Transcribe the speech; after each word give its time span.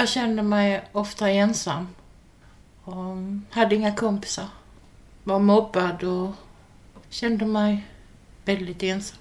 Jag 0.00 0.08
kände 0.08 0.42
mig 0.42 0.84
ofta 0.92 1.30
ensam. 1.30 1.86
Och 2.84 3.16
hade 3.50 3.74
inga 3.74 3.94
kompisar. 3.94 4.44
Var 5.24 5.38
mobbad 5.38 6.04
och 6.04 6.30
kände 7.08 7.46
mig 7.46 7.86
väldigt 8.44 8.82
ensam. 8.82 9.18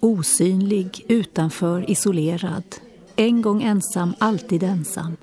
Osynlig, 0.00 1.04
utanför, 1.08 1.90
isolerad. 1.90 2.64
En 3.16 3.42
gång 3.42 3.62
ensam, 3.62 4.14
alltid 4.18 4.62
ensam. 4.62 5.16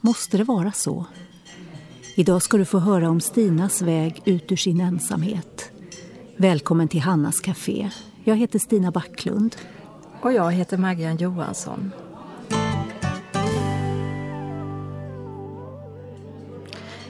Måste 0.00 0.36
det 0.36 0.44
vara 0.44 0.72
så? 0.72 1.06
Idag 2.14 2.42
ska 2.42 2.56
du 2.56 2.64
få 2.64 2.78
höra 2.78 3.10
om 3.10 3.20
Stinas 3.20 3.82
väg 3.82 4.22
ut 4.24 4.52
ur 4.52 4.56
sin 4.56 4.80
ensamhet. 4.80 5.70
Välkommen 6.36 6.88
till 6.88 7.00
Hannas 7.00 7.40
Café. 7.40 7.90
Jag 8.24 8.36
heter 8.36 8.58
Stina 8.58 8.90
Backlund. 8.90 9.56
Och 10.20 10.32
jag 10.32 10.52
heter 10.52 10.78
Maggan 10.78 11.16
Johansson. 11.16 11.92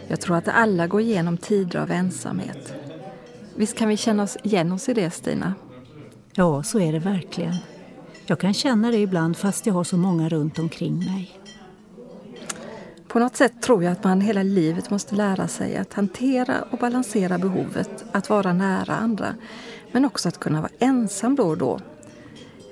Jag 0.09 0.21
tror 0.21 0.37
att 0.37 0.49
alla 0.49 0.87
går 0.87 1.01
igenom 1.01 1.37
tider 1.37 1.79
av 1.79 1.91
ensamhet. 1.91 2.75
Visst 3.57 3.77
kan 3.77 3.89
vi 3.89 3.97
känna 3.97 4.23
oss 4.23 4.37
igen 4.43 4.73
oss 4.73 4.89
i 4.89 4.95
det, 4.95 5.11
Stina? 5.11 5.55
Ja, 6.33 6.63
så 6.63 6.81
är 6.81 6.93
det 6.93 6.99
verkligen. 6.99 7.57
Jag 8.27 8.39
kan 8.39 8.55
känna 8.55 8.91
det 8.91 8.99
ibland 8.99 9.37
fast 9.37 9.67
jag 9.67 9.75
har 9.75 9.85
så 9.85 9.97
många 9.97 10.29
runt 10.29 10.59
omkring 10.59 10.99
mig. 10.99 11.41
På 13.09 13.19
något 13.19 13.37
sätt 13.37 13.63
tror 13.63 13.85
jag 13.85 13.93
att 13.93 14.05
man 14.05 14.21
hela 14.21 14.43
livet 14.43 14.91
måste 14.91 15.15
lära 15.15 15.49
sig 15.49 15.77
att 15.77 15.93
hantera 15.93 16.65
och 16.71 16.79
balansera 16.79 17.39
behovet 17.39 18.05
att 18.13 18.31
vara 18.31 18.53
nära 18.53 18.97
andra, 18.97 19.35
men 19.93 20.05
också 20.05 20.29
att 20.29 20.41
kunna 20.41 20.61
vara 20.61 20.73
ensam 20.79 21.37
då 21.37 21.43
och 21.43 21.59
då. 21.59 21.81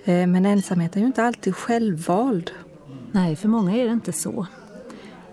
Eh, 0.05 0.27
men 0.27 0.47
ensamhet 0.47 0.97
är 0.97 1.01
ju 1.01 1.07
inte 1.07 1.25
alltid 1.25 1.57
självvald. 1.57 2.51
Nej, 3.13 3.37
för 3.37 3.49
många 3.49 3.77
är 3.77 3.85
det 3.85 3.93
inte 3.93 4.13
så. 4.13 4.47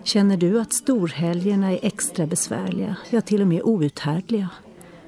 Känner 0.02 0.36
du 0.36 0.60
att 0.60 0.72
storhelgerna 0.72 1.72
är 1.72 1.78
extra 1.82 2.26
besvärliga, 2.26 2.96
ja 3.10 3.20
till 3.20 3.40
och 3.40 3.46
med 3.46 3.62
outhärdliga? 3.62 4.48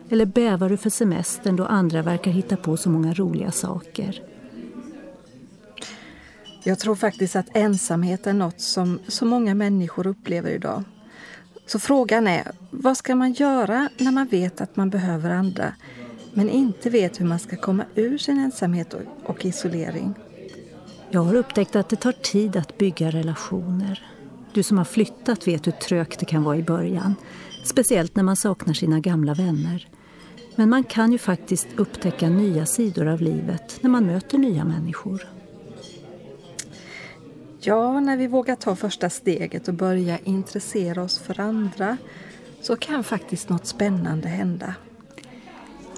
Eller 0.09 0.27
bävar 0.27 0.69
du 0.69 0.77
för 0.77 0.91
semestern 0.91 1.57
då 1.57 1.65
andra 1.65 2.03
verkar 2.03 2.31
hitta 2.31 2.57
på 2.57 2.77
så 2.77 2.91
många 2.91 3.15
roliga 3.15 3.51
saker? 3.51 4.23
Jag 6.65 6.79
tror 6.79 6.95
faktiskt 6.95 7.37
att 7.37 7.57
ensamhet 7.57 8.27
är 8.27 8.33
något 8.33 8.61
som 8.61 8.99
så 9.09 9.25
många 9.25 9.55
människor 9.55 10.07
upplever 10.07 10.51
idag. 10.51 10.85
Så 11.67 11.79
frågan 11.79 12.27
är, 12.27 12.53
vad 12.71 12.97
ska 12.97 13.15
man 13.15 13.33
göra 13.33 13.89
när 13.99 14.13
man 14.13 14.27
vet 14.27 14.61
att 14.61 14.77
man 14.77 14.91
behöver 14.91 15.31
andra 15.31 15.75
men 16.35 16.51
inte 16.51 16.91
vet 16.91 17.21
hur 17.21 17.27
man 17.27 17.39
ska 17.39 17.57
komma 17.57 17.85
ur 17.95 18.19
sin 18.19 18.39
ensamhet 18.39 18.95
och 19.25 19.45
isolering? 19.45 20.15
Jag 21.11 21.23
har 21.23 21.35
upptäckt 21.35 21.77
att 21.77 21.89
det 21.89 21.97
tar 21.97 22.13
tid 22.13 22.57
att 22.57 22.79
bygga 22.79 23.11
relationer. 23.11 24.12
Du 24.55 24.63
som 24.63 24.79
har 24.79 24.85
flyttat 24.85 25.49
vet 25.49 25.67
hur 25.67 25.73
trögt 25.73 26.19
det 26.19 26.27
kan 26.27 26.43
vara 26.43 26.57
i 26.57 26.63
början. 26.63 27.15
Speciellt 27.65 28.17
när 28.17 28.23
man 28.23 28.37
saknar 28.37 28.75
sina 28.75 29.01
gamla 29.01 29.35
vänner. 29.35 29.89
Men 30.57 30.69
man 30.69 30.85
kan 30.85 31.13
ju 31.13 31.19
faktiskt 31.19 31.69
upptäcka 31.77 32.29
nya 32.29 32.67
sidor 32.67 33.07
av 33.07 33.21
livet 33.21 33.79
när 33.81 33.91
man 33.91 34.07
möter 34.07 34.39
nya 34.39 34.65
människor. 34.65 35.29
Ja, 37.61 38.01
när 38.01 38.17
vi 38.17 38.27
vågar 38.27 38.57
ta 38.57 38.77
första 38.77 39.11
steget 39.11 39.69
och 39.69 39.75
börja 39.75 40.19
intressera 40.19 41.03
oss 41.03 41.19
för 41.19 41.41
andra 41.41 41.97
så 42.63 42.77
kan 42.77 43.05
faktiskt 43.05 43.49
något 43.49 43.67
spännande 43.67 44.29
hända. 44.29 44.75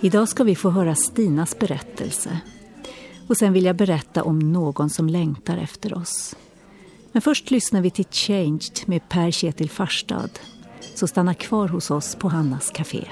Idag 0.00 0.28
ska 0.28 0.44
vi 0.44 0.56
få 0.56 0.70
höra 0.70 0.94
Stinas 0.94 1.58
berättelse. 1.58 2.40
Och 3.28 3.36
sen 3.36 3.52
vill 3.52 3.64
jag 3.64 3.76
berätta 3.76 4.22
om 4.22 4.38
någon 4.38 4.90
som 4.90 5.08
längtar 5.08 5.56
efter 5.56 5.98
oss. 5.98 6.36
Men 7.14 7.22
först 7.22 7.50
lyssnar 7.50 7.80
vi 7.80 7.90
till 7.90 8.04
Changed 8.10 8.78
med 8.86 9.08
Per 9.08 9.30
Kjetil 9.30 9.70
Farstad. 9.70 10.30
Så 10.94 11.06
stanna 11.06 11.34
kvar 11.34 11.68
hos 11.68 11.90
oss 11.90 12.14
på 12.14 12.28
Hannas 12.28 12.70
Café. 12.70 13.08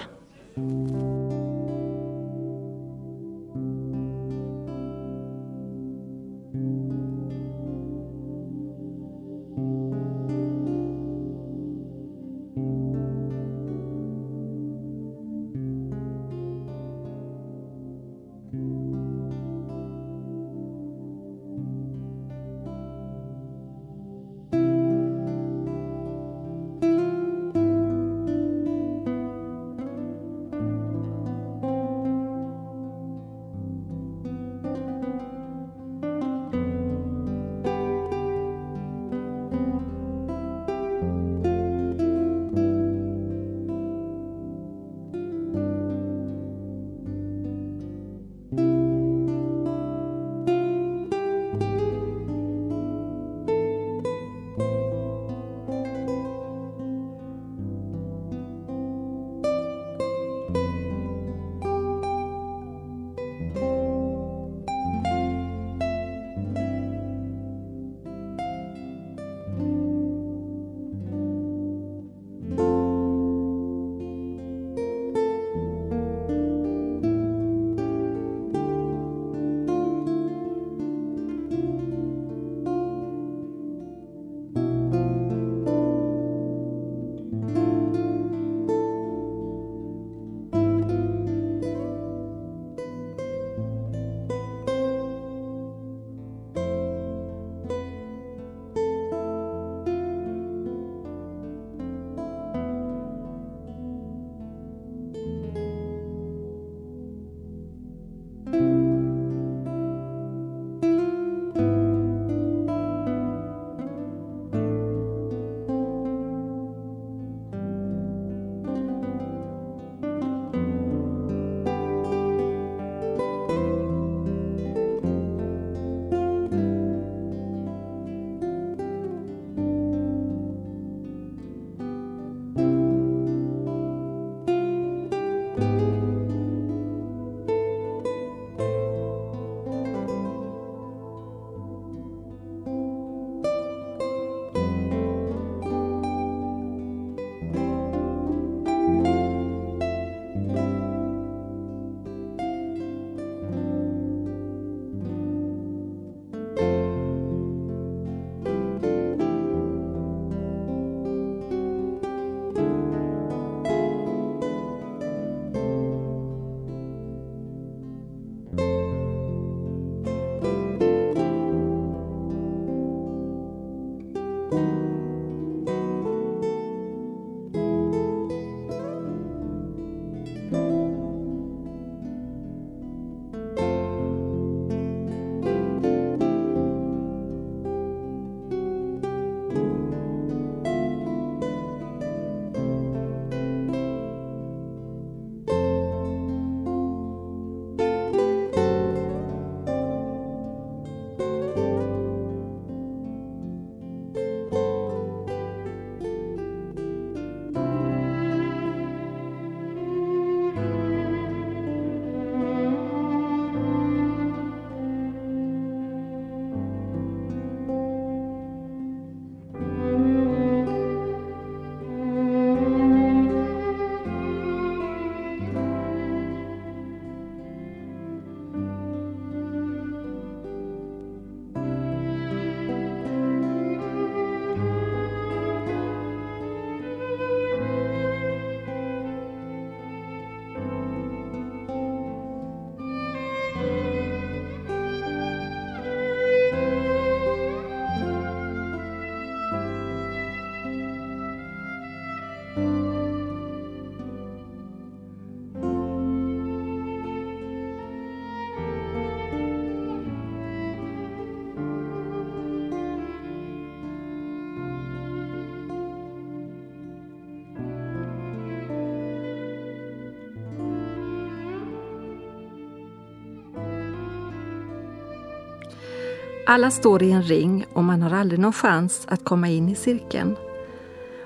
Alla 276.46 276.70
står 276.70 277.02
i 277.02 277.10
en 277.10 277.22
ring 277.22 277.64
och 277.72 277.84
man 277.84 278.02
har 278.02 278.10
aldrig 278.10 278.40
någon 278.40 278.52
chans 278.52 279.06
att 279.08 279.24
komma 279.24 279.48
in 279.48 279.68
i 279.68 279.74
cirkeln. 279.74 280.36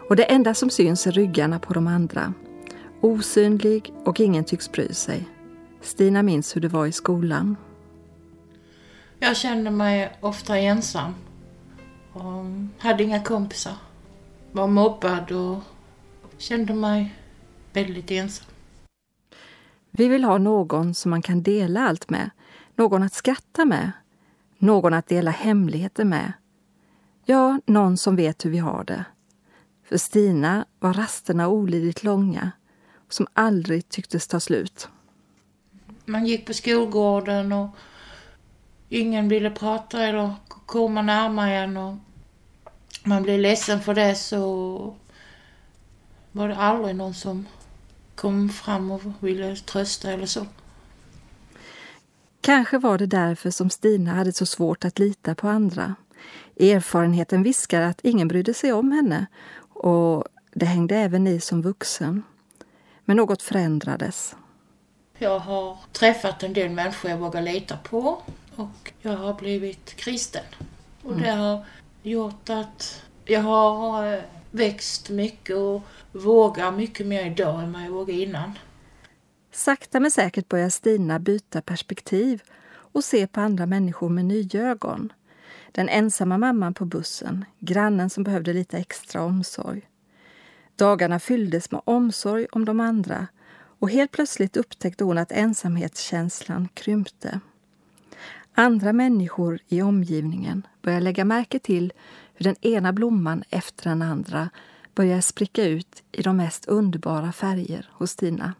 Och 0.08 0.16
det 0.16 0.24
enda 0.24 0.54
som 0.54 0.70
syns 0.70 1.06
är 1.06 1.12
ryggarna 1.12 1.58
på 1.58 1.72
de 1.74 1.86
andra. 1.86 2.32
Osynlig 3.00 3.94
och 4.04 4.20
ingen 4.20 4.44
tycks 4.44 4.72
bry 4.72 4.94
sig. 4.94 5.28
Stina 5.80 6.22
minns 6.22 6.56
hur 6.56 6.60
det 6.60 6.68
var 6.68 6.86
i 6.86 6.92
skolan. 6.92 7.56
Jag 9.18 9.36
kände 9.36 9.70
mig 9.70 10.16
ofta 10.20 10.58
ensam. 10.58 11.14
Och 12.12 12.44
hade 12.78 13.02
inga 13.02 13.22
kompisar. 13.22 13.74
Var 14.52 14.66
mobbad 14.66 15.32
och 15.32 15.58
kände 16.38 16.74
mig 16.74 17.14
väldigt 17.72 18.10
ensam. 18.10 18.46
Vi 19.90 20.08
vill 20.08 20.24
ha 20.24 20.38
någon 20.38 20.94
som 20.94 21.10
man 21.10 21.22
kan 21.22 21.42
dela 21.42 21.80
allt 21.80 22.10
med. 22.10 22.30
Någon 22.74 23.02
att 23.02 23.14
skratta 23.14 23.64
med. 23.64 23.92
Någon 24.58 24.94
att 24.94 25.06
dela 25.06 25.30
hemligheter 25.30 26.04
med. 26.04 26.32
Ja, 27.24 27.60
någon 27.66 27.96
som 27.96 28.16
vet 28.16 28.44
hur 28.44 28.50
vi 28.50 28.58
har 28.58 28.84
det. 28.84 29.04
För 29.88 29.96
Stina 29.96 30.66
var 30.78 30.92
rasterna 30.92 31.48
olidligt 31.48 32.04
långa 32.04 32.50
som 33.08 33.26
aldrig 33.32 33.88
tycktes 33.88 34.26
ta 34.26 34.40
slut. 34.40 34.88
Man 36.04 36.26
gick 36.26 36.46
på 36.46 36.54
skolgården 36.54 37.52
och 37.52 37.68
ingen 38.88 39.28
ville 39.28 39.50
prata 39.50 40.02
eller 40.02 40.34
komma 40.66 41.02
närmare 41.02 41.56
en 41.56 41.76
och 41.76 41.94
man 43.04 43.22
blev 43.22 43.40
ledsen 43.40 43.80
för 43.80 43.94
det 43.94 44.14
så 44.14 44.94
var 46.32 46.48
det 46.48 46.56
aldrig 46.56 46.96
någon 46.96 47.14
som 47.14 47.46
kom 48.14 48.48
fram 48.48 48.90
och 48.90 49.02
ville 49.20 49.56
trösta 49.56 50.10
eller 50.10 50.26
så. 50.26 50.46
Kanske 52.46 52.78
var 52.78 52.98
det 52.98 53.06
därför 53.06 53.50
som 53.50 53.70
Stina 53.70 54.14
hade 54.14 54.32
så 54.32 54.46
svårt 54.46 54.84
att 54.84 54.98
lita 54.98 55.34
på 55.34 55.48
andra. 55.48 55.94
Erfarenheten 56.60 57.42
viskar 57.42 57.80
att 57.80 58.00
ingen 58.02 58.28
brydde 58.28 58.54
sig 58.54 58.72
om 58.72 58.92
henne 58.92 59.26
och 59.72 60.24
det 60.52 60.66
hängde 60.66 60.96
även 60.96 61.26
i 61.26 61.40
som 61.40 61.62
vuxen. 61.62 62.22
Men 63.04 63.16
något 63.16 63.42
förändrades. 63.42 64.36
Jag 65.18 65.38
har 65.38 65.78
träffat 65.92 66.42
en 66.42 66.52
del 66.52 66.70
människor 66.70 67.10
jag 67.10 67.18
vågar 67.18 67.42
lita 67.42 67.76
på 67.76 68.22
och 68.56 68.92
jag 69.00 69.16
har 69.16 69.34
blivit 69.34 69.96
kristen. 69.96 70.44
Och 71.02 71.12
mm. 71.12 71.22
det 71.22 71.30
har 71.30 71.64
gjort 72.02 72.50
att 72.50 73.02
jag 73.24 73.40
har 73.40 74.12
eh, 74.14 74.20
växt 74.50 75.10
mycket 75.10 75.56
och 75.56 75.82
vågar 76.12 76.70
mycket 76.70 77.06
mer 77.06 77.26
idag 77.26 77.62
än 77.62 77.72
vad 77.72 77.82
jag 77.82 77.90
vågade 77.90 78.20
innan. 78.20 78.52
Sakta 79.56 80.00
men 80.00 80.10
säkert 80.10 80.48
börjar 80.48 80.68
Stina 80.68 81.18
byta 81.18 81.62
perspektiv 81.62 82.42
och 82.68 83.04
se 83.04 83.26
på 83.26 83.40
andra 83.40 83.66
människor 83.66 84.08
med 84.08 84.24
nya 84.24 84.62
ögon. 84.62 85.12
Den 85.72 85.88
ensamma 85.88 86.38
mamman 86.38 86.74
på 86.74 86.84
bussen, 86.84 87.44
grannen 87.58 88.10
som 88.10 88.24
behövde 88.24 88.52
lite 88.52 88.78
extra 88.78 89.22
omsorg. 89.22 89.88
Dagarna 90.76 91.18
fylldes 91.18 91.70
med 91.70 91.80
omsorg 91.84 92.46
om 92.52 92.64
de 92.64 92.80
andra 92.80 93.26
och 93.78 93.90
helt 93.90 94.10
plötsligt 94.10 94.56
upptäckte 94.56 95.04
hon 95.04 95.18
att 95.18 95.32
ensamhetskänslan 95.32 96.68
krympte. 96.74 97.40
Andra 98.54 98.92
människor 98.92 99.58
i 99.68 99.82
omgivningen 99.82 100.66
börjar 100.82 101.00
lägga 101.00 101.24
märke 101.24 101.58
till 101.58 101.92
hur 102.34 102.44
den 102.44 102.56
ena 102.60 102.92
blomman 102.92 103.44
efter 103.50 103.90
den 103.90 104.02
andra 104.02 104.50
börjar 104.94 105.20
spricka 105.20 105.64
ut 105.64 106.02
i 106.12 106.22
de 106.22 106.36
mest 106.36 106.66
underbara 106.66 107.32
färger 107.32 107.90
hos 107.92 108.10
Stina. 108.10 108.54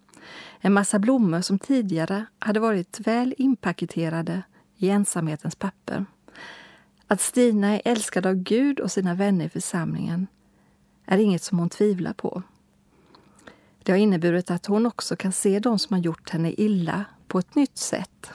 En 0.61 0.73
massa 0.73 0.99
blommor 0.99 1.41
som 1.41 1.59
tidigare 1.59 2.27
hade 2.39 2.61
varit 2.61 3.01
väl 3.01 3.35
inpaketerade 3.39 4.43
i 4.77 4.89
ensamhetens 4.89 5.55
papper. 5.55 6.07
Att 7.07 7.21
Stina 7.21 7.69
är 7.69 7.83
älskad 7.85 8.27
av 8.27 8.35
Gud 8.35 8.81
och 8.81 8.93
sina 8.93 9.15
vänner 9.15 9.45
i 9.45 9.49
församlingen 9.49 10.27
är 11.05 11.19
inget 11.19 11.43
som 11.43 11.59
hon 11.59 11.69
tvivlar 11.69 12.13
på. 12.13 12.43
Det 13.83 13.93
har 13.93 13.99
inneburit 13.99 14.51
att 14.51 14.67
hon 14.67 14.87
också 14.87 15.17
kan 15.17 15.33
se 15.33 15.59
de 15.59 15.79
som 15.79 15.95
har 15.95 16.01
gjort 16.03 16.31
henne 16.31 16.53
illa 16.53 17.05
på 17.29 17.39
ett 17.39 17.55
nytt 17.55 17.79
sätt. 17.79 18.31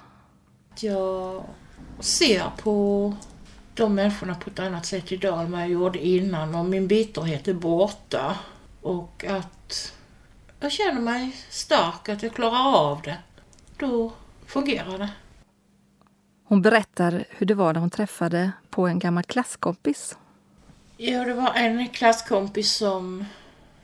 Jag 0.79 1.43
ser 1.99 2.43
på 2.63 3.15
de 3.73 3.95
människorna 3.95 4.35
på 4.35 4.49
ett 4.49 4.59
annat 4.59 4.85
sätt 4.85 5.11
idag 5.11 5.41
än 5.41 5.51
vad 5.51 5.61
jag 5.61 5.69
gjorde 5.69 6.07
innan 6.07 6.55
och 6.55 6.65
min 6.65 6.87
bitterhet 6.87 7.47
är 7.47 7.53
borta. 7.53 8.37
Och 8.81 9.25
att 9.25 9.93
jag 10.61 10.71
känner 10.71 11.01
mig 11.01 11.35
stark, 11.49 12.09
att 12.09 12.23
jag 12.23 12.33
klarar 12.33 12.75
av 12.75 13.01
det. 13.01 13.17
Då 13.77 14.13
fungerar 14.45 14.97
det. 14.97 15.09
Hon 16.43 16.61
berättar 16.61 17.25
hur 17.29 17.45
det 17.45 17.53
var 17.53 17.73
när 17.73 17.79
hon 17.79 17.89
träffade 17.89 18.51
på 18.69 18.87
en 18.87 18.99
gammal 18.99 19.23
klasskompis. 19.23 20.17
Ja, 20.97 21.25
det 21.25 21.33
var 21.33 21.53
en 21.53 21.87
klasskompis 21.89 22.73
som 22.73 23.25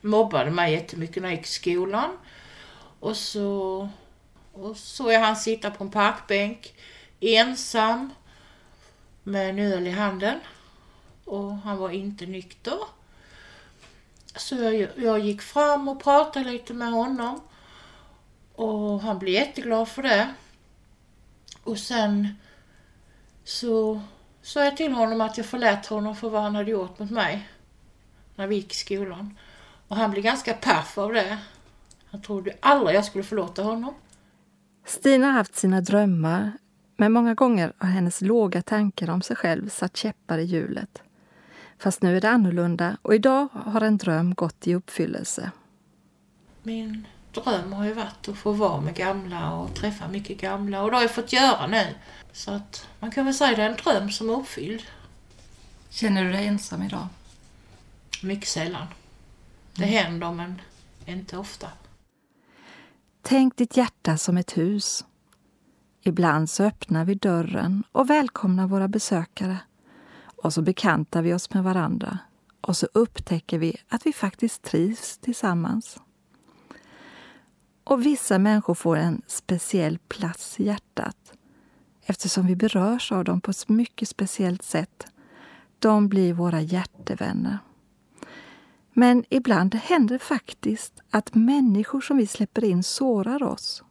mobbade 0.01 0.51
mig 0.51 0.73
jättemycket 0.73 1.23
när 1.23 1.29
jag 1.29 1.37
gick 1.37 1.45
i 1.45 1.49
skolan. 1.49 2.09
Och 2.99 3.17
så 3.17 3.89
och 4.53 4.77
såg 4.77 5.11
jag 5.11 5.19
han 5.19 5.35
sitta 5.35 5.71
på 5.71 5.83
en 5.83 5.91
parkbänk 5.91 6.73
ensam 7.19 8.13
med 9.23 9.49
en 9.49 9.59
öl 9.59 9.87
i 9.87 9.91
handen. 9.91 10.39
Och 11.25 11.53
han 11.53 11.77
var 11.77 11.89
inte 11.89 12.25
nykter. 12.25 12.79
Så 14.37 14.55
jag, 14.55 14.89
jag 14.95 15.19
gick 15.19 15.41
fram 15.41 15.87
och 15.87 16.03
pratade 16.03 16.51
lite 16.51 16.73
med 16.73 16.91
honom. 16.91 17.41
Och 18.55 19.01
han 19.01 19.19
blev 19.19 19.33
jätteglad 19.33 19.87
för 19.87 20.03
det. 20.03 20.33
Och 21.63 21.77
sen 21.77 22.27
så 23.43 24.01
sa 24.41 24.63
jag 24.63 24.77
till 24.77 24.93
honom 24.93 25.21
att 25.21 25.37
jag 25.37 25.45
förlät 25.45 25.85
honom 25.85 26.15
för 26.15 26.29
vad 26.29 26.41
han 26.41 26.55
hade 26.55 26.71
gjort 26.71 26.99
mot 26.99 27.11
mig. 27.11 27.49
När 28.35 28.47
vi 28.47 28.55
gick 28.55 28.71
i 28.71 28.75
skolan. 28.75 29.37
Och 29.87 29.95
han 29.95 30.11
blev 30.11 30.23
ganska 30.23 30.53
paff 30.53 30.97
av 30.97 31.13
det. 31.13 31.37
Han 32.11 32.21
trodde 32.21 32.53
aldrig 32.59 32.95
jag 32.95 33.05
skulle 33.05 33.23
förlåta 33.23 33.63
honom. 33.63 33.93
Stina 34.85 35.25
har 35.25 35.33
haft 35.33 35.55
sina 35.55 35.81
drömmar, 35.81 36.51
men 36.97 37.11
många 37.11 37.33
gånger 37.33 37.73
har 37.77 37.89
hennes 37.89 38.21
låga 38.21 38.61
tankar 38.61 39.09
om 39.09 39.21
sig 39.21 39.35
själv 39.35 39.69
satt 39.69 39.97
käppar 39.97 40.37
i 40.37 40.43
hjulet. 40.43 41.01
Fast 41.77 42.01
nu 42.01 42.17
är 42.17 42.21
det 42.21 42.29
annorlunda 42.29 42.97
och 43.01 43.15
idag 43.15 43.47
har 43.53 43.81
en 43.81 43.97
dröm 43.97 44.33
gått 44.33 44.67
i 44.67 44.75
uppfyllelse. 44.75 45.51
Min 46.63 47.07
dröm 47.31 47.73
har 47.73 47.85
ju 47.85 47.93
varit 47.93 48.27
att 48.27 48.37
få 48.37 48.51
vara 48.51 48.81
med 48.81 48.95
gamla 48.95 49.53
och 49.53 49.75
träffa 49.75 50.07
mycket 50.07 50.41
gamla 50.41 50.83
och 50.83 50.91
det 50.91 50.97
har 50.97 51.01
jag 51.01 51.15
fått 51.15 51.33
göra 51.33 51.67
nu. 51.67 51.85
Så 52.31 52.51
att 52.51 52.87
man 52.99 53.11
kan 53.11 53.25
väl 53.25 53.33
säga 53.33 53.49
att 53.51 53.57
det 53.57 53.63
är 53.63 53.69
en 53.69 53.75
dröm 53.75 54.11
som 54.11 54.29
är 54.29 54.33
uppfylld. 54.33 54.81
Känner 55.89 56.23
du 56.23 56.31
dig 56.31 56.47
ensam 56.47 56.81
idag? 56.81 57.07
Mycket 58.23 58.49
sällan. 58.49 58.87
Det 59.75 59.83
mm. 59.83 59.95
händer 59.95 60.31
men 60.31 60.61
inte 61.05 61.37
ofta. 61.37 61.67
Tänk 63.21 63.57
ditt 63.57 63.77
hjärta 63.77 64.17
som 64.17 64.37
ett 64.37 64.57
hus. 64.57 65.05
Ibland 66.01 66.49
så 66.49 66.63
öppnar 66.63 67.05
vi 67.05 67.15
dörren 67.15 67.83
och 67.91 68.09
välkomnar 68.09 68.67
våra 68.67 68.87
besökare. 68.87 69.57
Och 70.43 70.53
så 70.53 70.61
bekantar 70.61 71.21
vi 71.21 71.33
oss 71.33 71.53
med 71.53 71.63
varandra 71.63 72.19
och 72.61 72.77
så 72.77 72.87
upptäcker 72.93 73.59
vi 73.59 73.75
att 73.87 74.05
vi 74.05 74.13
faktiskt 74.13 74.61
trivs 74.61 75.17
tillsammans. 75.17 75.99
Och 77.83 78.05
vissa 78.05 78.39
människor 78.39 78.73
får 78.73 78.97
en 78.97 79.21
speciell 79.27 79.97
plats 79.97 80.59
i 80.59 80.65
hjärtat 80.65 81.33
eftersom 82.05 82.47
vi 82.47 82.55
berörs 82.55 83.11
av 83.11 83.23
dem 83.23 83.41
på 83.41 83.51
ett 83.51 83.69
mycket 83.69 84.09
speciellt 84.09 84.63
sätt. 84.63 85.07
De 85.79 86.07
blir 86.07 86.33
våra 86.33 86.61
hjärtevänner. 86.61 87.59
Men 88.93 89.25
ibland 89.29 89.75
händer 89.75 90.15
det 90.15 90.23
faktiskt 90.23 91.01
att 91.09 91.35
människor 91.35 92.01
som 92.01 92.17
vi 92.17 92.27
släpper 92.27 92.63
in 92.63 92.83
sårar 92.83 93.43
oss. 93.43 93.83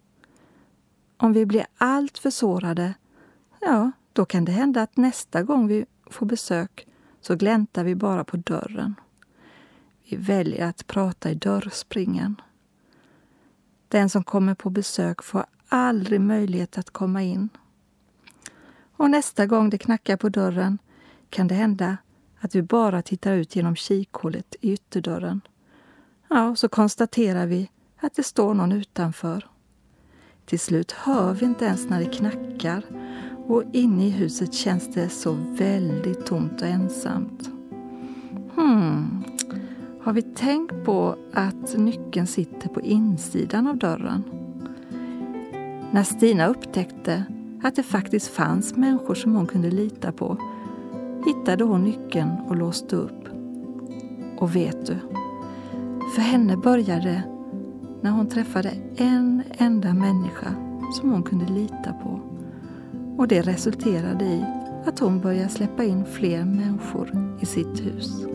Om 1.17 1.33
vi 1.33 1.47
blir 1.47 1.67
alltför 1.79 2.31
sårade, 2.31 2.95
ja, 3.61 3.93
då 4.13 4.25
kan 4.25 4.45
det 4.45 4.53
hända 4.53 4.83
att 4.83 4.97
nästa 4.97 5.43
gång 5.43 5.67
vi 5.67 5.87
får 6.11 6.27
besök 6.27 6.87
så 7.21 7.37
gläntar 7.37 7.85
vi 7.85 7.95
bara 7.95 8.25
på 8.25 8.37
dörren. 8.37 8.95
Vi 10.09 10.17
väljer 10.17 10.69
att 10.69 10.87
prata 10.87 11.31
i 11.31 11.35
dörrspringen. 11.35 12.41
Den 13.89 14.11
som 14.11 14.25
kommer 14.25 14.55
på 14.55 14.71
besök 14.71 15.23
får 15.23 15.45
aldrig 15.69 16.21
möjlighet 16.21 16.79
att 16.79 16.91
komma 16.91 17.23
in. 17.23 17.49
Och 18.97 19.11
nästa 19.11 19.47
gång 19.47 19.71
det 19.71 19.79
knackar 19.79 20.17
på 20.17 20.29
dörren 20.29 20.79
kan 21.31 21.49
det 21.49 21.55
hända 21.55 21.97
att 22.41 22.55
vi 22.55 22.63
bara 22.63 23.03
tittar 23.03 23.33
ut 23.33 23.57
genom 23.57 23.77
kikhålet 23.77 24.57
i 24.61 24.73
ytterdörren. 24.73 25.41
Ja, 26.29 26.57
så 26.57 26.69
konstaterar 26.69 27.47
vi 27.47 27.71
att 28.01 28.15
det 28.15 28.23
står 28.23 28.55
någon 28.55 28.73
utanför. 28.73 29.49
Till 30.45 30.61
slut 30.61 30.93
hör 30.93 31.35
vi 31.35 31.47
inte 31.47 31.65
ens 31.65 31.89
när 31.89 32.01
det 32.01 32.11
knackar 32.11 32.83
och 33.47 33.63
inne 33.73 34.07
i 34.07 34.11
huset 34.11 34.55
känns 34.55 34.89
det 34.95 35.09
så 35.09 35.37
väldigt 35.59 36.27
tomt 36.27 36.63
och 36.63 36.69
ensamt. 36.69 37.51
Hmm, 38.55 39.25
har 40.01 40.13
vi 40.13 40.23
tänkt 40.23 40.85
på 40.85 41.17
att 41.33 41.77
nyckeln 41.77 42.27
sitter 42.27 42.69
på 42.69 42.81
insidan 42.81 43.67
av 43.67 43.77
dörren? 43.77 44.23
När 45.91 46.03
Stina 46.03 46.47
upptäckte 46.47 47.25
att 47.63 47.77
det 47.77 47.83
faktiskt 47.83 48.29
fanns 48.29 48.77
människor 48.77 49.15
som 49.15 49.35
hon 49.35 49.47
kunde 49.47 49.71
lita 49.71 50.13
på 50.13 50.39
hittade 51.27 51.65
hon 51.65 51.83
nyckeln 51.83 52.31
och 52.47 52.57
låste 52.57 52.97
upp. 52.97 53.29
Och 54.39 54.57
vet 54.57 54.87
du? 54.87 54.97
För 56.15 56.23
henne 56.23 56.57
började 56.57 57.23
när 58.01 58.11
hon 58.11 58.27
träffade 58.27 58.73
en 58.97 59.43
enda 59.59 59.95
människa 59.95 60.55
som 61.01 61.11
hon 61.11 61.23
kunde 61.23 61.47
lita 61.47 61.93
på. 61.93 62.21
Och 63.19 63.29
det 63.29 63.43
resulterade 63.43 64.25
i 64.25 64.45
att 64.87 64.99
hon 64.99 65.21
började 65.21 65.49
släppa 65.49 65.85
in 65.85 66.05
fler 66.05 66.45
människor 66.45 67.37
i 67.41 67.47
sitt 67.47 67.81
hus. 67.87 68.27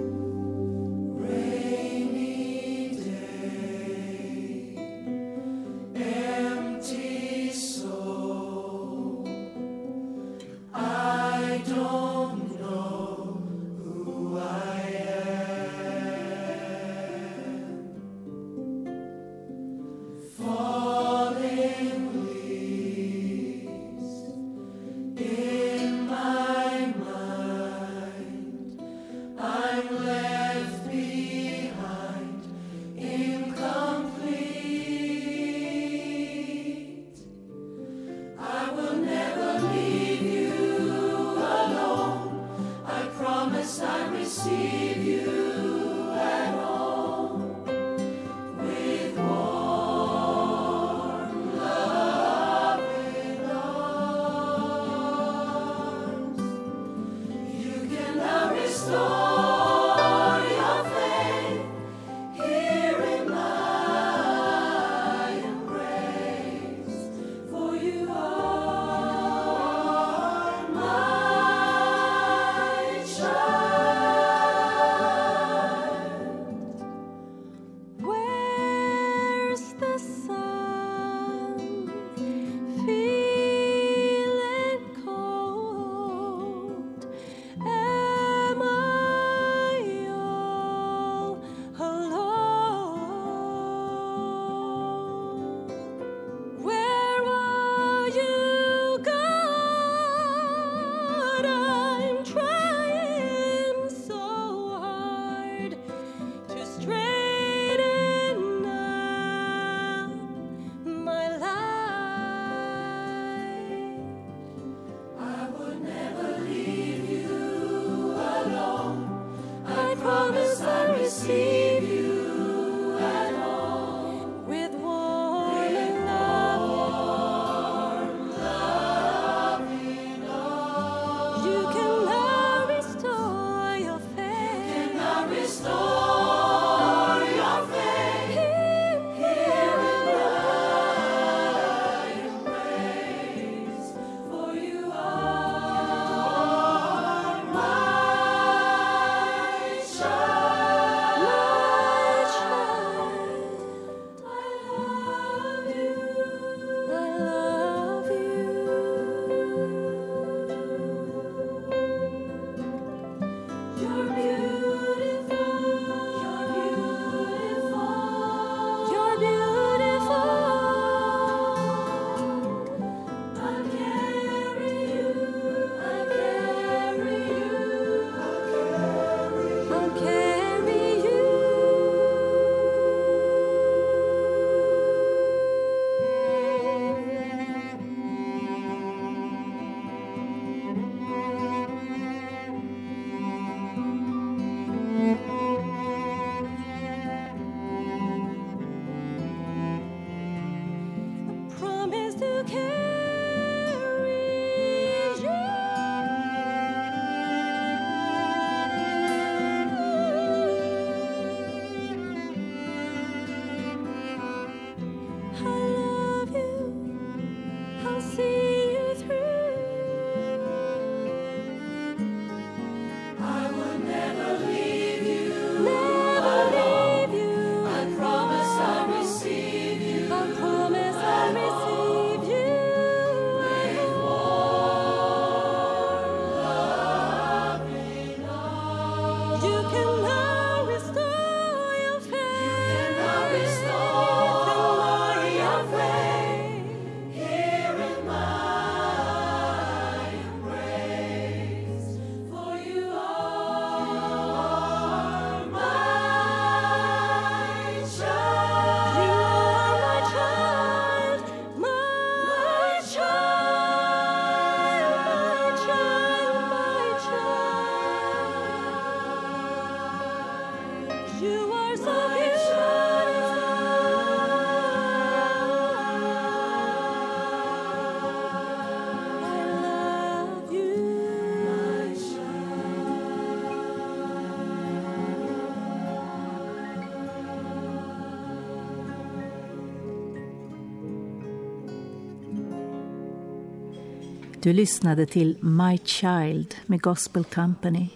Du 294.43 294.53
lyssnade 294.53 295.05
till 295.05 295.37
My 295.41 295.77
Child 295.77 296.55
med 296.65 296.81
Gospel 296.81 297.23
Company. 297.23 297.89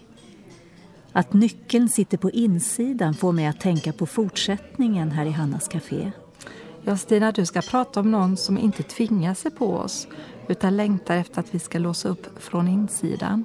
Att 1.12 1.32
nyckeln 1.32 1.88
sitter 1.88 2.18
på 2.18 2.30
insidan 2.30 3.14
får 3.14 3.32
mig 3.32 3.46
att 3.46 3.60
tänka 3.60 3.92
på 3.92 4.06
fortsättningen 4.06 5.10
här 5.10 5.26
i 5.26 5.30
Hannas 5.30 5.68
Café. 5.68 6.12
Ja, 6.84 6.96
Stina, 6.96 7.32
du 7.32 7.46
ska 7.46 7.60
prata 7.60 8.00
om 8.00 8.10
någon 8.10 8.36
som 8.36 8.58
inte 8.58 8.82
tvingar 8.82 9.34
sig 9.34 9.50
på 9.50 9.76
oss 9.76 10.08
utan 10.48 10.76
längtar 10.76 11.16
efter 11.16 11.40
att 11.40 11.54
vi 11.54 11.58
ska 11.58 11.78
låsa 11.78 12.08
upp 12.08 12.42
från 12.42 12.68
insidan. 12.68 13.44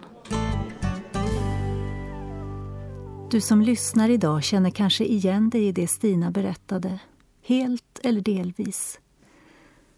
Du 3.32 3.42
som 3.42 3.62
lyssnar 3.62 4.10
idag 4.10 4.44
känner 4.44 4.70
kanske 4.70 5.06
igen 5.06 5.50
dig 5.50 5.68
i 5.68 5.72
det 5.72 5.88
Stina 5.88 6.32
berättade, 6.32 7.00
helt 7.44 8.00
eller 8.04 8.22
delvis. 8.22 9.00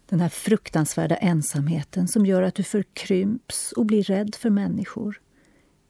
Den 0.08 0.20
här 0.20 0.28
fruktansvärda 0.28 1.16
ensamheten 1.16 2.08
som 2.08 2.26
gör 2.26 2.42
att 2.42 2.54
du 2.54 2.62
förkrymps 2.62 3.72
och 3.72 3.86
blir 3.86 4.02
rädd 4.02 4.34
för 4.34 4.50
människor. 4.50 5.20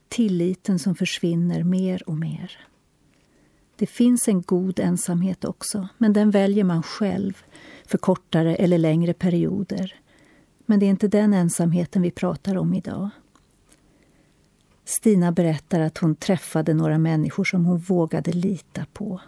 Tilliten 0.09 0.79
som 0.79 0.94
försvinner 0.94 1.62
mer 1.62 2.09
och 2.09 2.16
mer. 2.16 2.66
Det 3.77 3.87
finns 3.87 4.29
en 4.29 4.42
god 4.42 4.81
ensamhet 4.81 5.44
också, 5.44 5.88
men 5.98 6.12
den 6.12 6.31
väljer 6.31 6.64
man 6.64 6.83
själv 6.83 7.44
för 7.87 7.98
kortare 7.98 8.57
eller 8.57 8.79
längre 8.79 9.14
perioder. 9.14 9.94
Men 10.66 10.81
det 10.81 10.87
är 10.87 10.90
inte 10.90 11.09
den 11.09 11.35
ensamheten 11.35 12.03
vi 12.03 12.11
pratar 12.11 12.57
om 12.57 12.74
idag. 12.74 13.11
Stina 14.85 15.33
berättar 15.33 15.81
att 15.81 15.98
hon 15.98 16.14
träffade 16.14 16.74
några 16.74 16.98
människor 16.98 17.44
som 17.44 17.64
hon 17.64 17.79
vågade 17.79 18.33
lita 18.33 18.87
på. 18.92 19.20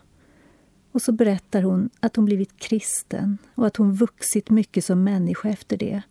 Och 0.96 1.02
så 1.02 1.12
berättar 1.12 1.62
hon 1.62 1.90
att 2.00 2.16
hon 2.16 2.24
blivit 2.24 2.56
kristen 2.56 3.38
och 3.54 3.66
att 3.66 3.76
hon 3.76 3.92
vuxit 3.92 4.50
mycket 4.50 4.84
som 4.84 5.04
människa 5.04 5.48
efter 5.48 5.76
det. 5.76 6.02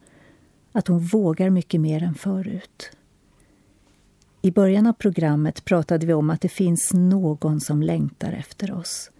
Att 0.71 0.87
hon 0.87 0.99
vågar 0.99 1.49
mycket 1.49 1.81
mer 1.81 2.03
än 2.03 2.15
förut. 2.15 2.91
I 4.41 4.51
början 4.51 4.87
av 4.87 4.93
programmet 4.93 5.65
pratade 5.65 6.05
vi 6.05 6.13
om 6.13 6.29
att 6.29 6.41
det 6.41 6.49
finns 6.49 6.93
någon 6.93 7.61
som 7.61 7.83
längtar 7.83 8.31
efter 8.31 8.73
oss. 8.73 9.11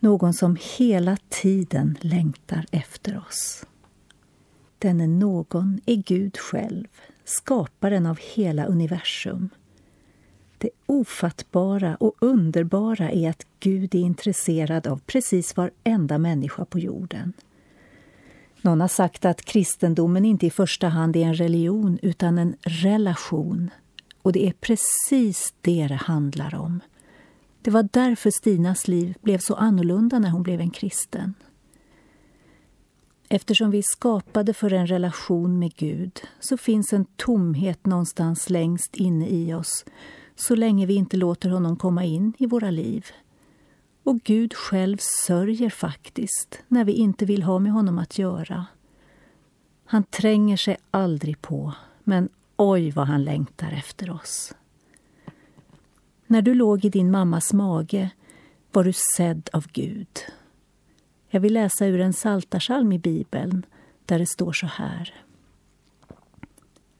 Någon 0.00 0.34
som 0.34 0.56
hela 0.76 1.16
tiden 1.28 1.98
längtar 2.00 2.66
efter 2.70 3.18
oss. 3.28 3.64
Denne 4.78 5.06
någon 5.06 5.80
är 5.86 5.96
Gud 5.96 6.36
själv, 6.38 6.86
skaparen 7.24 8.06
av 8.06 8.18
hela 8.34 8.64
universum. 8.64 9.50
Det 10.58 10.70
ofattbara 10.86 11.96
och 11.96 12.14
underbara 12.18 13.10
är 13.10 13.30
att 13.30 13.46
Gud 13.60 13.94
är 13.94 13.98
intresserad 13.98 14.86
av 14.86 15.00
precis 15.06 15.56
varenda 15.56 16.18
människa 16.18 16.64
på 16.64 16.78
jorden. 16.78 17.32
Någon 18.62 18.80
har 18.80 18.88
sagt 18.88 19.24
att 19.24 19.42
kristendomen 19.42 20.24
inte 20.24 20.46
i 20.46 20.50
första 20.50 20.88
hand 20.88 21.16
är 21.16 21.24
en 21.24 21.34
religion 21.34 21.98
utan 22.02 22.38
en 22.38 22.56
relation. 22.60 23.70
Och 24.22 24.32
det 24.32 24.46
är 24.46 24.52
precis 24.52 25.54
det 25.60 25.86
det 25.88 25.94
handlar 25.94 26.54
om. 26.54 26.80
Det 27.62 27.70
var 27.70 27.88
därför 27.92 28.30
Stinas 28.30 28.88
liv 28.88 29.14
blev 29.22 29.38
så 29.38 29.54
annorlunda 29.54 30.18
när 30.18 30.30
hon 30.30 30.42
blev 30.42 30.60
en 30.60 30.70
kristen. 30.70 31.34
Eftersom 33.28 33.70
vi 33.70 33.78
är 33.78 33.82
skapade 33.82 34.54
för 34.54 34.72
en 34.72 34.86
relation 34.86 35.58
med 35.58 35.74
Gud 35.74 36.20
så 36.40 36.56
finns 36.56 36.92
en 36.92 37.04
tomhet 37.04 37.86
någonstans 37.86 38.50
längst 38.50 38.96
inne 38.96 39.28
i 39.28 39.54
oss 39.54 39.84
så 40.38 40.54
länge 40.54 40.86
vi 40.86 40.94
inte 40.94 41.16
låter 41.16 41.50
honom 41.50 41.76
komma 41.76 42.04
in 42.04 42.32
i 42.38 42.46
våra 42.46 42.70
liv. 42.70 43.06
Och 44.02 44.20
Gud 44.20 44.54
själv 44.54 44.96
sörjer 45.00 45.70
faktiskt 45.70 46.62
när 46.68 46.84
vi 46.84 46.92
inte 46.92 47.24
vill 47.24 47.42
ha 47.42 47.58
med 47.58 47.72
honom 47.72 47.98
att 47.98 48.18
göra. 48.18 48.66
Han 49.84 50.02
tränger 50.04 50.56
sig 50.56 50.76
aldrig 50.90 51.40
på, 51.40 51.74
men 52.04 52.28
oj 52.56 52.90
vad 52.90 53.06
han 53.06 53.24
längtar 53.24 53.72
efter 53.72 54.10
oss. 54.10 54.54
När 56.26 56.42
du 56.42 56.54
låg 56.54 56.84
i 56.84 56.88
din 56.88 57.10
mammas 57.10 57.52
mage 57.52 58.10
var 58.72 58.84
du 58.84 58.92
sedd 59.16 59.50
av 59.52 59.66
Gud. 59.72 60.08
Jag 61.28 61.40
vill 61.40 61.52
läsa 61.52 61.86
ur 61.86 62.00
en 62.00 62.12
saltarsalm 62.12 62.92
i 62.92 62.98
Bibeln 62.98 63.66
där 64.04 64.18
det 64.18 64.26
står 64.26 64.52
så 64.52 64.66
här. 64.66 65.14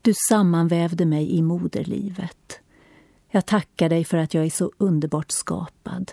Du 0.02 0.12
sammanvävde 0.28 1.06
mig 1.06 1.30
i 1.30 1.42
moderlivet. 1.42 2.60
Jag 3.30 3.46
tackar 3.46 3.88
dig 3.88 4.04
för 4.04 4.18
att 4.18 4.34
jag 4.34 4.46
är 4.46 4.50
så 4.50 4.72
underbart 4.78 5.30
skapad. 5.30 6.12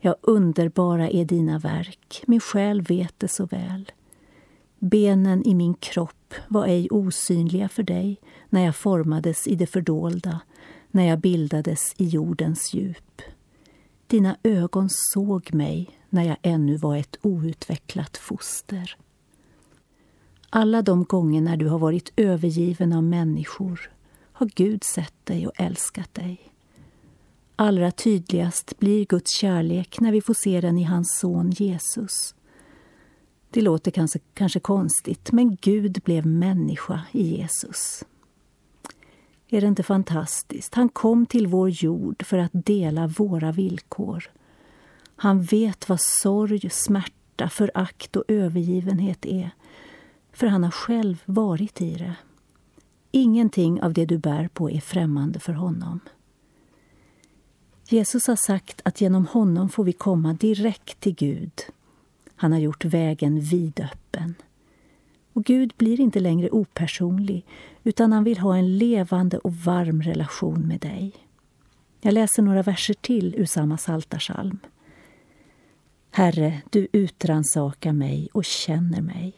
Ja, 0.00 0.16
underbara 0.20 1.10
är 1.10 1.24
dina 1.24 1.58
verk, 1.58 2.22
min 2.26 2.40
själ 2.40 2.82
vet 2.82 3.14
det 3.18 3.28
så 3.28 3.46
väl. 3.46 3.92
Benen 4.78 5.46
i 5.46 5.54
min 5.54 5.74
kropp 5.74 6.34
var 6.48 6.66
ej 6.66 6.88
osynliga 6.90 7.68
för 7.68 7.82
dig 7.82 8.20
när 8.50 8.64
jag 8.64 8.76
formades 8.76 9.46
i 9.46 9.54
det 9.54 9.66
fördolda, 9.66 10.40
när 10.90 11.04
jag 11.04 11.18
bildades 11.18 11.94
i 11.96 12.04
jordens 12.04 12.74
djup. 12.74 13.22
Dina 14.06 14.36
ögon 14.42 14.88
såg 14.90 15.54
mig 15.54 15.90
när 16.10 16.22
jag 16.24 16.36
ännu 16.42 16.76
var 16.76 16.96
ett 16.96 17.16
outvecklat 17.22 18.16
foster. 18.16 18.96
Alla 20.50 20.82
de 20.82 21.04
gånger 21.04 21.40
när 21.40 21.56
du 21.56 21.68
har 21.68 21.78
varit 21.78 22.12
övergiven 22.16 22.92
av 22.92 23.02
människor 23.04 23.90
har 24.34 24.50
Gud 24.54 24.84
sett 24.84 25.26
dig 25.26 25.46
och 25.46 25.52
älskat 25.56 26.14
dig. 26.14 26.52
Allra 27.56 27.90
tydligast 27.90 28.78
blir 28.78 29.04
Guds 29.04 29.36
kärlek 29.36 30.00
när 30.00 30.12
vi 30.12 30.20
får 30.20 30.34
se 30.34 30.60
den 30.60 30.78
i 30.78 30.82
hans 30.82 31.18
son 31.18 31.50
Jesus. 31.50 32.34
Det 33.50 33.60
låter 33.60 33.90
kanske, 33.90 34.18
kanske 34.34 34.60
konstigt, 34.60 35.32
men 35.32 35.56
Gud 35.60 36.00
blev 36.04 36.26
människa 36.26 37.00
i 37.12 37.36
Jesus. 37.36 38.04
Är 39.48 39.60
det 39.60 39.66
inte 39.66 39.82
fantastiskt? 39.82 40.74
Han 40.74 40.88
kom 40.88 41.26
till 41.26 41.46
vår 41.46 41.70
jord 41.70 42.24
för 42.26 42.38
att 42.38 42.50
dela 42.52 43.06
våra 43.06 43.52
villkor. 43.52 44.30
Han 45.16 45.42
vet 45.42 45.88
vad 45.88 46.00
sorg, 46.00 46.70
smärta, 46.70 47.48
förakt 47.48 48.16
och 48.16 48.24
övergivenhet 48.28 49.26
är, 49.26 49.50
för 50.32 50.46
han 50.46 50.64
har 50.64 50.70
själv 50.70 51.22
varit 51.24 51.80
i 51.80 51.94
det. 51.94 52.14
Ingenting 53.16 53.82
av 53.82 53.92
det 53.92 54.04
du 54.04 54.18
bär 54.18 54.48
på 54.48 54.70
är 54.70 54.80
främmande 54.80 55.40
för 55.40 55.52
honom. 55.52 56.00
Jesus 57.88 58.26
har 58.26 58.36
sagt 58.36 58.80
att 58.84 59.00
genom 59.00 59.26
honom 59.26 59.68
får 59.68 59.84
vi 59.84 59.92
komma 59.92 60.32
direkt 60.32 61.00
till 61.00 61.14
Gud. 61.14 61.52
Han 62.36 62.52
har 62.52 62.58
gjort 62.58 62.84
vägen 62.84 63.40
vidöppen. 63.40 64.34
Och 65.32 65.44
Gud 65.44 65.72
blir 65.76 66.00
inte 66.00 66.20
längre 66.20 66.50
opersonlig 66.50 67.46
utan 67.84 68.12
han 68.12 68.24
vill 68.24 68.38
ha 68.38 68.56
en 68.56 68.78
levande 68.78 69.38
och 69.38 69.54
varm 69.54 70.02
relation 70.02 70.68
med 70.68 70.80
dig. 70.80 71.12
Jag 72.00 72.14
läser 72.14 72.42
några 72.42 72.62
verser 72.62 72.94
till 72.94 73.34
ur 73.34 73.46
samma 73.46 73.78
saltarsalm. 73.78 74.58
Herre, 76.10 76.62
du 76.70 76.88
utransakar 76.92 77.92
mig 77.92 78.28
och 78.32 78.44
känner 78.44 79.00
mig. 79.00 79.34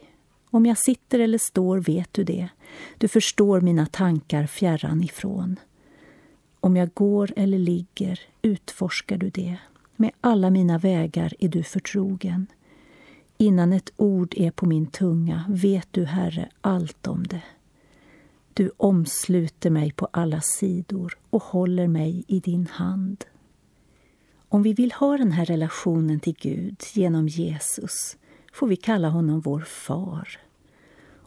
Om 0.56 0.66
jag 0.66 0.78
sitter 0.78 1.18
eller 1.18 1.38
står 1.38 1.78
vet 1.78 2.12
du 2.12 2.24
det. 2.24 2.48
Du 2.98 3.08
förstår 3.08 3.60
mina 3.60 3.86
tankar 3.86 4.46
fjärran 4.46 5.02
ifrån. 5.02 5.56
Om 6.60 6.76
jag 6.76 6.94
går 6.94 7.32
eller 7.36 7.58
ligger 7.58 8.20
utforskar 8.42 9.16
du 9.16 9.30
det. 9.30 9.56
Med 9.96 10.10
alla 10.20 10.50
mina 10.50 10.78
vägar 10.78 11.34
är 11.38 11.48
du 11.48 11.62
förtrogen. 11.62 12.46
Innan 13.36 13.72
ett 13.72 13.92
ord 13.96 14.34
är 14.36 14.50
på 14.50 14.66
min 14.66 14.86
tunga 14.86 15.44
vet 15.48 15.88
du, 15.90 16.04
Herre, 16.04 16.48
allt 16.60 17.06
om 17.06 17.26
det. 17.26 17.42
Du 18.54 18.70
omsluter 18.76 19.70
mig 19.70 19.92
på 19.92 20.08
alla 20.10 20.40
sidor 20.40 21.18
och 21.30 21.42
håller 21.42 21.88
mig 21.88 22.24
i 22.28 22.40
din 22.40 22.66
hand. 22.66 23.24
Om 24.48 24.62
vi 24.62 24.72
vill 24.72 24.92
ha 24.92 25.16
den 25.16 25.32
här 25.32 25.44
relationen 25.44 26.20
till 26.20 26.36
Gud 26.40 26.76
genom 26.94 27.28
Jesus 27.28 28.16
får 28.52 28.66
vi 28.66 28.76
kalla 28.76 29.08
honom 29.08 29.40
vår 29.40 29.60
far. 29.60 30.45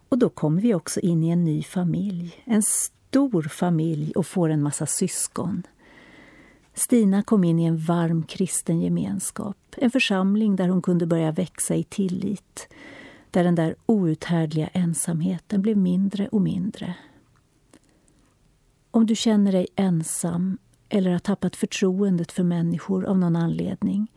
Och 0.10 0.18
då 0.18 0.30
kommer 0.30 0.62
vi 0.62 0.74
också 0.74 1.00
in 1.00 1.24
i 1.24 1.30
en 1.30 1.44
ny 1.44 1.64
familj, 1.64 2.44
en 2.46 2.62
stor 2.64 3.44
familj 3.44 4.14
och 4.16 4.28
får 4.28 4.50
en 4.50 4.62
massa 4.62 4.86
syskon. 4.86 5.64
Stina 6.74 7.24
kom 7.24 7.44
in 7.44 7.60
i 7.60 7.66
en 7.66 7.78
varm 7.78 8.24
kristen 8.24 8.82
gemenskap, 8.82 9.58
en 9.78 9.92
församling 9.92 10.56
där 10.56 10.68
hon 10.68 10.82
kunde 10.82 11.06
börja 11.06 11.32
växa 11.32 11.76
i 11.76 11.84
tillit, 11.84 12.68
där 13.32 13.44
den 13.44 13.56
där 13.56 13.76
outhärdliga 13.86 14.68
ensamheten 14.68 15.62
blev 15.62 15.78
mindre 15.78 16.28
och 16.28 16.42
mindre. 16.42 16.96
Om 18.92 19.06
du 19.06 19.16
känner 19.16 19.52
dig 19.52 19.68
ensam 19.76 20.58
eller 20.90 21.12
har 21.12 21.20
tappat 21.20 21.56
förtroendet 21.56 22.32
för 22.32 22.44
människor 22.44 23.06
av 23.06 23.18
någon 23.18 23.36
anledning, 23.36 24.12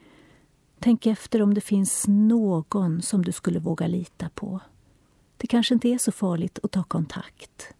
tänk 0.78 1.06
efter 1.06 1.42
om 1.42 1.54
det 1.54 1.60
finns 1.60 2.04
någon 2.08 3.02
som 3.02 3.24
du 3.24 3.32
skulle 3.32 3.58
våga 3.58 3.86
lita 3.86 4.28
på. 4.34 4.60
Det 5.42 5.48
kanske 5.48 5.74
inte 5.74 5.88
är 5.88 5.98
så 5.98 6.12
farligt 6.12 6.58
att 6.62 6.70
ta 6.70 6.82
kontakt. 6.82 7.74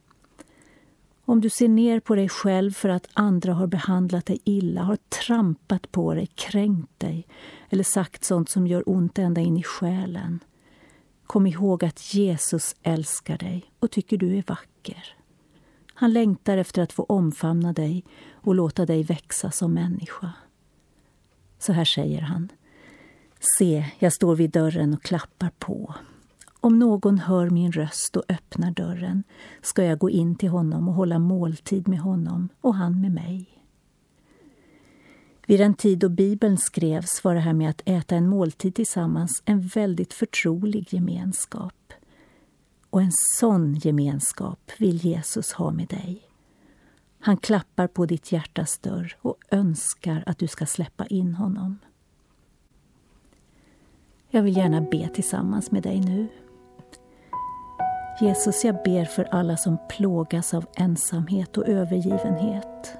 Om 1.25 1.41
du 1.41 1.51
ser 1.51 1.69
ner 1.69 2.01
på 2.01 2.15
dig 2.15 2.29
själv 2.29 2.73
för 2.73 2.89
att 2.89 3.09
andra 3.13 3.55
har 3.55 3.67
behandlat 3.67 4.27
dig 4.27 4.41
illa, 4.45 4.83
har 4.83 4.97
trampat 4.97 5.93
på 5.93 6.15
dig, 6.15 6.27
kränkt 6.27 7.01
dig 7.01 7.27
eller 7.71 7.85
sagt 7.85 8.25
sånt 8.25 8.51
som 8.51 8.67
gör 8.67 8.89
ont 8.89 9.19
ända 9.19 9.41
in 9.41 9.57
i 9.57 9.63
själen. 9.63 10.41
Kom 11.27 11.47
ihåg 11.47 11.85
att 11.85 12.15
Jesus 12.15 12.77
älskar 12.83 13.39
dig 13.39 13.73
och 13.79 13.91
tycker 13.91 14.17
du 14.17 14.39
är 14.39 14.45
vacker. 14.47 15.17
Han 15.95 16.13
längtar 16.13 16.59
efter 16.59 16.83
att 16.83 16.93
få 16.93 17.03
omfamna 17.03 17.73
dig 17.73 18.05
och 18.33 18.55
låta 18.55 18.87
dig 18.87 19.03
växa 19.03 19.51
som 19.51 19.75
människa. 19.75 20.33
Så 21.59 21.73
här 21.73 21.85
säger 21.85 22.21
han. 22.21 22.49
Se, 23.59 23.91
jag 23.99 24.13
står 24.13 24.37
vid 24.37 24.51
dörren 24.51 24.95
och 24.95 25.03
klappar 25.03 25.51
på. 25.59 25.95
Om 26.65 26.79
någon 26.79 27.19
hör 27.19 27.51
min 27.51 27.73
röst 27.73 28.17
och 28.17 28.25
öppnar 28.29 28.71
dörren 28.71 29.25
ska 29.63 29.85
jag 29.85 29.99
gå 29.99 30.11
in 30.11 30.37
till 30.37 30.49
honom 30.49 30.89
och 30.89 30.95
hålla 30.95 31.19
måltid 31.19 31.89
med 31.89 31.99
honom 31.99 32.49
och 32.61 32.75
han 32.75 33.01
med 33.01 33.13
mig. 33.13 33.49
Vid 35.47 35.61
den 35.61 35.75
tid 35.75 35.99
då 35.99 36.09
Bibeln 36.09 36.59
skrevs 36.59 37.25
var 37.25 37.35
det 37.35 37.41
här 37.41 37.53
med 37.53 37.71
att 37.71 37.83
äta 37.85 38.17
en 38.17 38.29
måltid 38.29 38.75
tillsammans 38.75 39.43
en 39.45 39.61
väldigt 39.61 40.13
förtrolig 40.13 40.95
gemenskap. 40.95 41.93
Och 42.91 43.03
en 43.03 43.13
sån 43.39 43.75
gemenskap 43.75 44.71
vill 44.79 44.97
Jesus 44.97 45.53
ha 45.53 45.71
med 45.71 45.89
dig. 45.89 46.23
Han 47.21 47.37
klappar 47.37 47.87
på 47.87 48.07
ditt 48.07 48.33
hjärtas 48.33 48.79
dörr 48.79 49.17
och 49.23 49.37
önskar 49.51 50.23
att 50.27 50.39
du 50.39 50.49
ska 50.49 50.67
släppa 50.67 51.07
in 51.07 51.35
honom. 51.35 51.79
Jag 54.31 54.43
vill 54.43 54.57
gärna 54.57 54.81
be 54.81 55.09
tillsammans 55.09 55.71
med 55.71 55.83
dig 55.83 56.01
nu. 56.01 56.29
Jesus, 58.23 58.65
jag 58.65 58.83
ber 58.85 59.05
för 59.05 59.25
alla 59.31 59.57
som 59.57 59.79
plågas 59.89 60.55
av 60.55 60.67
ensamhet 60.77 61.57
och 61.57 61.69
övergivenhet. 61.69 62.97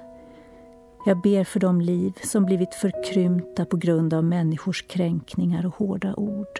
Jag 1.05 1.21
ber 1.21 1.43
för 1.43 1.59
de 1.59 1.81
liv 1.81 2.13
som 2.23 2.45
blivit 2.45 2.75
förkrympta 2.75 3.65
på 3.65 3.77
grund 3.77 4.13
av 4.13 4.23
människors 4.23 4.87
kränkningar 4.87 5.65
och 5.65 5.75
hårda 5.75 6.15
ord. 6.15 6.59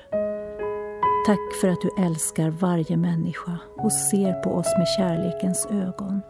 Tack 1.25 1.53
för 1.61 1.67
att 1.67 1.81
du 1.81 2.03
älskar 2.03 2.49
varje 2.49 2.97
människa 2.97 3.57
och 3.77 3.93
ser 3.93 4.33
på 4.33 4.49
oss 4.49 4.73
med 4.77 4.87
kärlekens 4.97 5.65
ögon. 5.65 6.21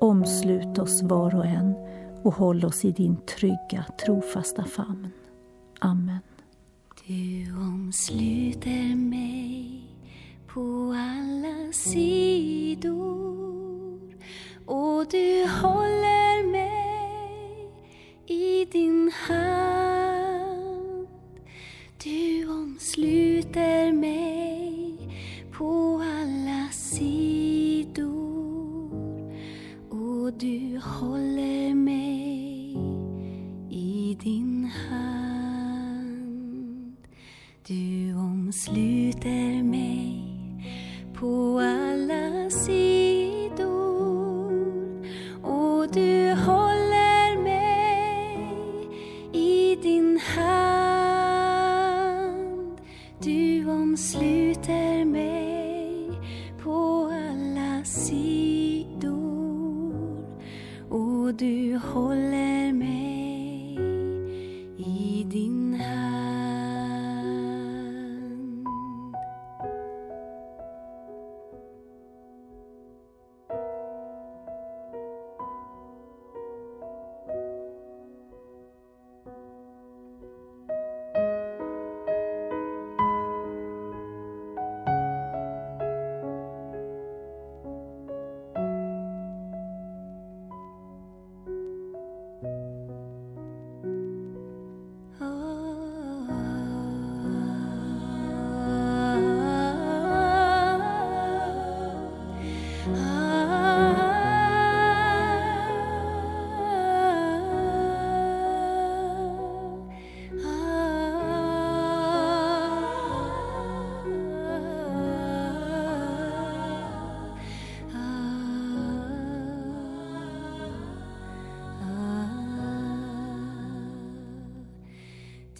Omslut 0.00 0.78
oss 0.78 1.02
var 1.02 1.34
och 1.34 1.46
en 1.46 1.74
och 2.22 2.34
håll 2.34 2.64
oss 2.64 2.84
i 2.84 2.92
din 2.92 3.16
trygga, 3.16 3.84
trofasta 4.06 4.64
famn. 4.64 5.10
Amen. 5.78 6.20
Du 7.06 7.56
omsluter 7.56 8.96
mig 8.96 9.90
på 10.54 10.94
alla 10.96 11.72
sidor 11.72 12.90
och 14.66 15.06
du 15.10 15.46
håller 15.62 16.46
mig 16.50 17.70
i 18.26 18.64
din 18.64 19.12
hand. 19.28 21.08
Du 22.04 22.48
omsluter 22.48 23.92
mig 23.92 24.09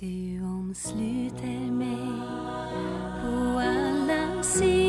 Du 0.00 0.44
omsluter 0.44 1.72
mig 1.72 1.98
på 3.22 3.58
alla 3.58 4.42
sidor. 4.42 4.79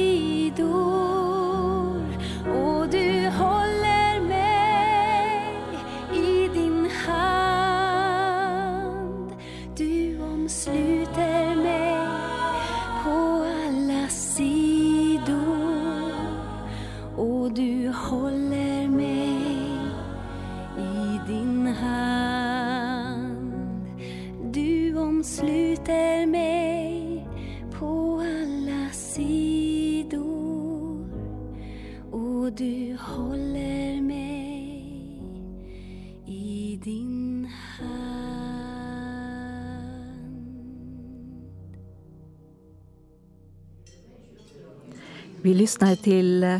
Lyssnade 45.72 45.96
till 45.96 46.44
eh, 46.44 46.60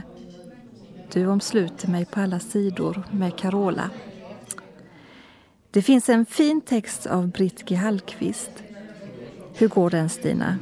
Du 1.14 1.28
omsluter 1.28 1.88
mig 1.88 2.06
på 2.06 2.20
alla 2.20 2.40
sidor 2.40 3.04
med 3.12 3.38
Carola. 3.38 3.90
Det 5.72 5.82
finns 5.82 6.10
en 6.10 6.26
fin 6.26 6.62
text 6.62 7.06
av 7.06 7.28
Britt 7.28 7.66
G. 7.66 7.76
Hallqvist. 7.76 8.52
Hur 9.54 9.68
går 9.68 9.90
den, 9.90 10.10
Stina? 10.10 10.58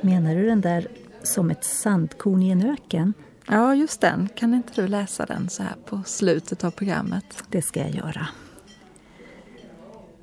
Menar 0.00 0.34
du 0.34 0.46
den 0.46 0.60
där 0.60 0.88
som 1.22 1.50
ett 1.50 1.64
sandkorn 1.64 2.42
i 2.42 2.50
en 2.50 2.62
öken? 2.62 3.14
Ja, 3.46 3.74
just 3.74 4.00
den. 4.00 4.28
Kan 4.34 4.54
inte 4.54 4.82
du 4.82 4.88
läsa 4.88 5.26
den 5.26 5.48
så 5.48 5.62
här 5.62 5.76
på 5.84 6.02
slutet 6.06 6.64
av 6.64 6.70
programmet? 6.70 7.44
Det 7.48 7.62
ska 7.62 7.80
jag 7.80 7.90
göra. 7.90 8.28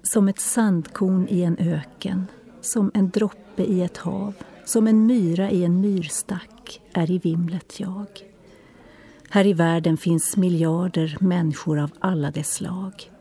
Som 0.03 0.27
ett 0.27 0.39
sandkorn 0.39 1.27
i 1.29 1.41
en 1.41 1.57
öken, 1.57 2.27
som 2.61 2.91
en 2.93 3.09
droppe 3.09 3.63
i 3.63 3.81
ett 3.81 3.97
hav, 3.97 4.33
som 4.65 4.87
en 4.87 5.05
myra 5.05 5.51
i 5.51 5.63
en 5.63 5.81
myrstack 5.81 6.81
är 6.93 7.11
i 7.11 7.17
vimlet 7.17 7.79
jag. 7.79 8.07
Här 9.29 9.47
i 9.47 9.53
världen 9.53 9.97
finns 9.97 10.37
miljarder 10.37 11.17
människor 11.19 11.79
av 11.79 11.91
alla 11.99 12.31
dess 12.31 12.53
slag. 12.53 13.11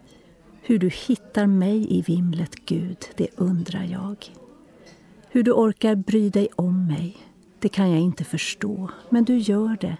Hur 0.62 0.78
du 0.78 0.88
hittar 0.88 1.46
mig 1.46 1.98
i 1.98 2.02
vimlet, 2.02 2.54
Gud, 2.66 2.98
det 3.16 3.28
undrar 3.36 3.84
jag. 3.84 4.16
Hur 5.28 5.42
du 5.42 5.52
orkar 5.52 5.94
bry 5.94 6.30
dig 6.30 6.48
om 6.56 6.86
mig, 6.86 7.16
det 7.58 7.68
kan 7.68 7.90
jag 7.90 8.00
inte 8.00 8.24
förstå, 8.24 8.90
men 9.10 9.24
du 9.24 9.38
gör 9.38 9.76
det 9.80 9.96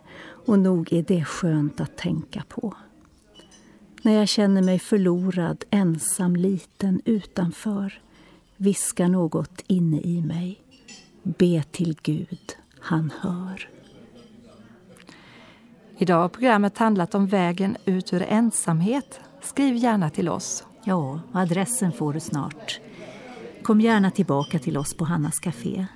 och 0.47 0.59
nog 0.59 0.93
är 0.93 1.03
det 1.03 1.25
skönt 1.25 1.81
att 1.81 1.97
tänka 1.97 2.43
på. 2.49 2.75
När 4.03 4.13
jag 4.13 4.29
känner 4.29 4.63
mig 4.63 4.79
förlorad, 4.79 5.65
ensam, 5.71 6.37
liten, 6.37 7.01
utanför 7.05 8.01
viskar 8.57 9.09
något 9.09 9.63
inne 9.67 10.01
i 10.01 10.23
mig. 10.23 10.64
Be 11.25 11.63
till 11.71 11.97
Gud, 12.03 12.57
han 12.81 13.13
hör. 13.21 13.69
Idag 15.99 16.21
har 16.21 16.29
programmet 16.29 16.79
handlat 16.79 17.15
om 17.15 17.27
vägen 17.27 17.77
ut 17.85 18.13
ur 18.13 18.23
ensamhet. 18.23 19.21
Skriv 19.43 19.77
gärna 19.77 20.11
till 20.11 20.29
oss. 20.29 20.65
Ja, 20.85 21.21
adressen 21.33 21.93
får 21.93 22.13
du 22.13 22.21
snart. 22.21 22.81
Kom 23.63 23.81
gärna 23.81 24.11
tillbaka 24.11 24.59
till 24.59 24.77
oss 24.77 24.97
på 24.97 25.05
Hannas 25.05 25.39
Café. 25.39 25.87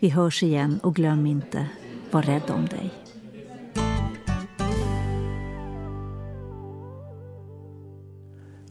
Vi 0.00 0.08
hörs 0.08 0.42
igen 0.42 0.80
och 0.82 0.94
glöm 0.94 1.26
inte, 1.26 1.66
var 2.10 2.22
rädd 2.22 2.50
om 2.50 2.66
dig. 2.66 3.03